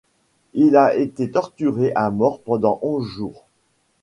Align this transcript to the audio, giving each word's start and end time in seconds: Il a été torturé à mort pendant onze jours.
Il 0.55 0.77
a 0.77 0.95
été 0.95 1.29
torturé 1.29 1.91
à 1.93 2.09
mort 2.09 2.39
pendant 2.41 2.79
onze 2.81 3.05
jours. 3.05 3.45